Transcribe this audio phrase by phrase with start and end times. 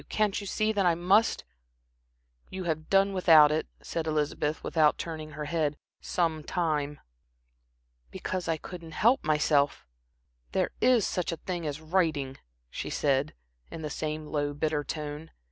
[0.09, 1.43] Can't you see that I must?"
[2.49, 6.99] "You have done without it," said Elizabeth, without turning her head, "some time."
[8.09, 9.85] "Because I couldn't help myself."
[10.53, 12.37] "There is such a thing as writing,"
[12.71, 13.35] she said,
[13.69, 15.29] in the same low, bitter tone.